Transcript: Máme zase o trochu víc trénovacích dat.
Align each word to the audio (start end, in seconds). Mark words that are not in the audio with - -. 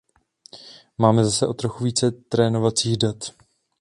Máme 0.97 1.25
zase 1.25 1.47
o 1.47 1.53
trochu 1.53 1.83
víc 1.83 2.03
trénovacích 2.29 2.97
dat. 2.97 3.23